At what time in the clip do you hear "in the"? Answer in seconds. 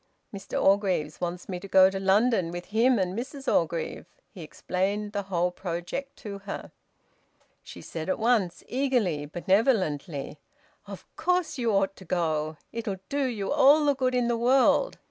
14.15-14.37